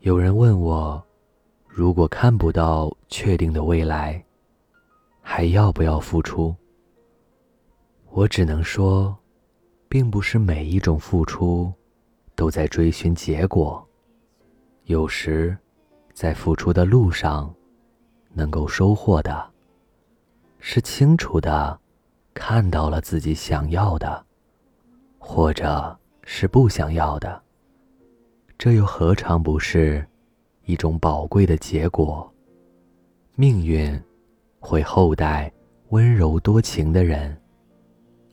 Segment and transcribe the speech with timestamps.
[0.00, 1.02] 有人问我，
[1.66, 4.22] 如果看不到确定的未来，
[5.22, 6.54] 还要不要付出？
[8.10, 9.16] 我只能说，
[9.88, 11.72] 并不是每一种付出
[12.34, 13.84] 都在追寻结果。
[14.84, 15.56] 有时，
[16.12, 17.52] 在付出的路上，
[18.32, 19.50] 能够收获的，
[20.60, 21.80] 是清楚的
[22.32, 24.24] 看到了自己想要的，
[25.18, 27.42] 或者是不想要的。
[28.58, 30.04] 这又何尝不是
[30.64, 32.32] 一种宝贵的结果？
[33.34, 34.00] 命运
[34.58, 35.52] 会厚待
[35.90, 37.36] 温柔多情的人，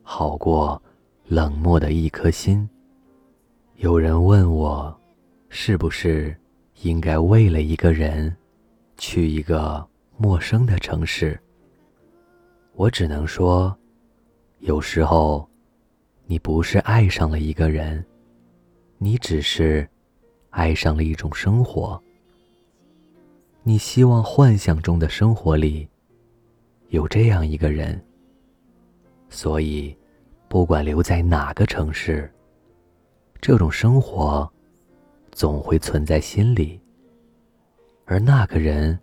[0.00, 0.80] 好过
[1.26, 2.68] 冷漠的一颗心。
[3.76, 4.96] 有人问我，
[5.48, 6.34] 是不是
[6.82, 8.34] 应该为了一个人
[8.96, 9.84] 去一个
[10.16, 11.38] 陌生的城市？
[12.74, 13.76] 我只能说，
[14.60, 15.46] 有时候
[16.26, 18.04] 你不是爱上了一个人，
[18.98, 19.86] 你只是……
[20.52, 22.00] 爱上了一种生活，
[23.62, 25.88] 你希望幻想中的生活里
[26.88, 27.98] 有这样一个人，
[29.30, 29.96] 所以
[30.48, 32.30] 不管留在哪个城市，
[33.40, 34.46] 这种生活
[35.30, 36.78] 总会存在心里。
[38.04, 38.98] 而那个人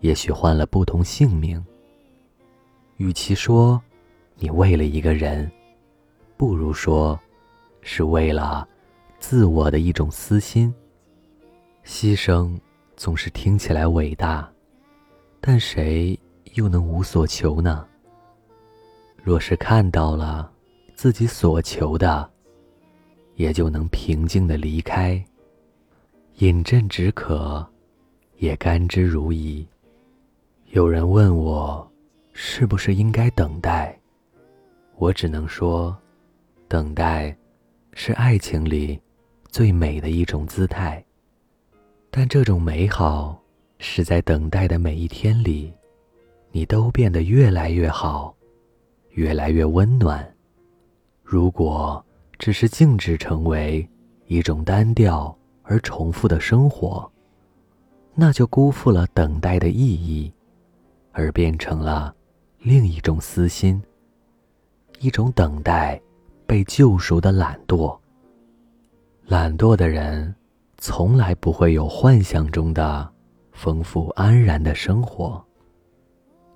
[0.00, 1.64] 也许换了不同姓名。
[2.96, 3.80] 与其说
[4.34, 5.48] 你为了一个人，
[6.36, 7.16] 不如说
[7.80, 8.68] 是为了。
[9.26, 10.72] 自我的一种私心。
[11.82, 12.60] 牺牲
[12.94, 14.46] 总是听起来伟大，
[15.40, 16.16] 但谁
[16.52, 17.88] 又能无所求呢？
[19.22, 20.52] 若是看到了
[20.94, 22.30] 自己所求的，
[23.36, 25.12] 也就能平静的离开。
[26.40, 27.66] 饮鸩止渴，
[28.36, 29.66] 也甘之如饴。
[30.72, 31.90] 有人问我，
[32.34, 33.98] 是不是应该等待？
[34.96, 35.96] 我只能说，
[36.68, 37.34] 等待，
[37.94, 39.00] 是爱情里。
[39.54, 41.00] 最美的一种姿态，
[42.10, 43.40] 但这种美好
[43.78, 45.72] 是在等待的每一天里，
[46.50, 48.34] 你都变得越来越好，
[49.10, 50.28] 越来越温暖。
[51.22, 52.04] 如果
[52.36, 53.88] 只是静止成为
[54.26, 55.32] 一种单调
[55.62, 57.08] 而重复的生活，
[58.12, 60.32] 那就辜负了等待的意义，
[61.12, 62.12] 而变成了
[62.58, 63.80] 另一种私心，
[64.98, 66.02] 一种等待
[66.44, 67.96] 被救赎的懒惰。
[69.26, 70.34] 懒惰的人，
[70.76, 73.10] 从来不会有幻想中的
[73.52, 75.42] 丰富安然的生活。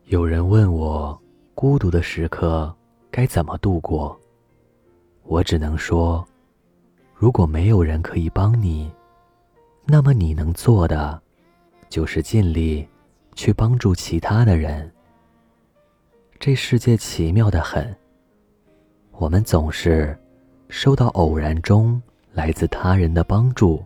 [0.05, 1.19] 有人问我，
[1.55, 2.75] 孤独的时刻
[3.11, 4.19] 该怎么度过？
[5.23, 6.23] 我只能说，
[7.15, 8.93] 如果没有人可以帮你，
[9.87, 11.19] 那么你能做的，
[11.89, 12.87] 就是尽力
[13.35, 14.93] 去帮助其他的人。
[16.39, 17.97] 这世界奇妙的很，
[19.13, 20.15] 我们总是
[20.69, 22.01] 受到偶然中。
[22.39, 23.85] 来自他人的帮助，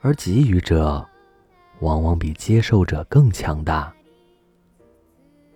[0.00, 1.06] 而给予者
[1.80, 3.92] 往往比接受者更强大。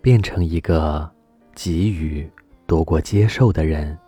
[0.02, 1.10] 变成一个
[1.54, 2.30] 给予
[2.66, 3.98] 多过接受的人。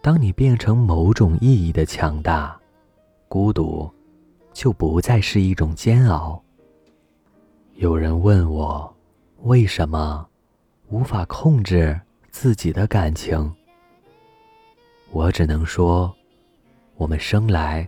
[0.00, 2.58] 当你变成某种意义的强大，
[3.28, 3.86] 孤独
[4.54, 6.42] 就不再是一种煎熬。
[7.74, 8.90] 有人问我，
[9.42, 10.26] 为什么
[10.88, 12.00] 无法控制
[12.30, 13.54] 自己的感情？
[15.12, 16.14] 我只能说，
[16.96, 17.86] 我们生来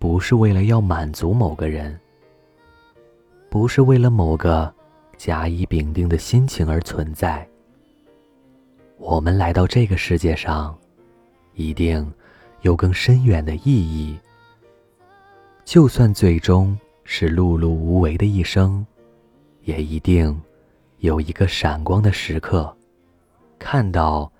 [0.00, 1.98] 不是为了要满足某个人，
[3.48, 4.72] 不是为了某个
[5.16, 7.46] 甲乙丙丁的心情而存在。
[8.98, 10.76] 我们来到这个世界上，
[11.54, 12.12] 一定
[12.62, 14.18] 有更深远的意义。
[15.64, 18.84] 就算最终是碌碌无为的一生，
[19.62, 20.38] 也一定
[20.98, 22.76] 有一个闪光的时刻，
[23.56, 24.30] 看到。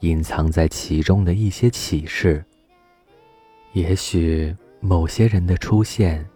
[0.00, 2.44] 隐藏在其中的一些启示。
[3.72, 6.26] 也许某些人的出现，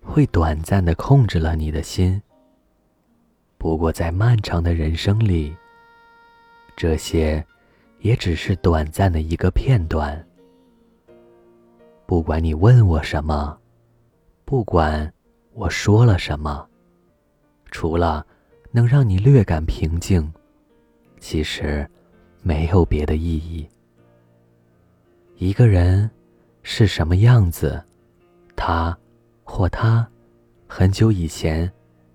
[0.00, 2.20] 会短暂的控制了你的心。
[3.58, 5.54] 不过在漫长的人生里，
[6.76, 7.44] 这些
[8.00, 10.24] 也只是短暂的一个片段。
[12.06, 13.58] 不管你问我什么，
[14.44, 15.12] 不管
[15.54, 16.66] 我说了什么，
[17.70, 18.24] 除了
[18.70, 20.32] 能让你略感平静，
[21.18, 21.88] 其实。
[22.46, 23.68] 没有别的意义。
[25.34, 26.08] 一个人
[26.62, 27.82] 是什么样子，
[28.54, 28.96] 他
[29.42, 30.08] 或他
[30.68, 31.68] 很久以前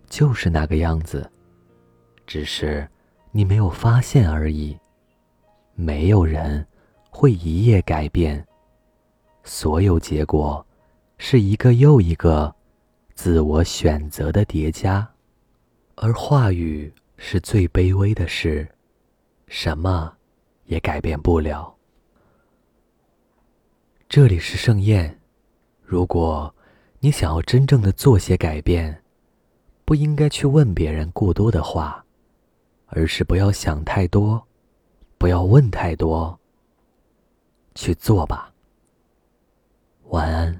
[0.08, 1.30] 就是那个样子，
[2.26, 2.88] 只是
[3.32, 4.78] 你没有发现而已。
[5.76, 6.66] 没有人
[7.10, 8.48] 会一夜改变，
[9.44, 10.66] 所有结果
[11.18, 12.56] 是一个又一个
[13.16, 15.06] 自我选择的叠加，
[15.96, 18.66] 而话语是最卑微的事，
[19.48, 20.14] 什么？
[20.72, 21.76] 也改变不了。
[24.08, 25.20] 这里是盛宴，
[25.84, 26.56] 如果
[27.00, 29.04] 你想要真正的做些改变，
[29.84, 32.06] 不应该去问别人过多的话，
[32.86, 34.42] 而是不要想太多，
[35.18, 36.40] 不要问太多，
[37.76, 38.54] 去做吧。
[40.06, 40.58] 晚安。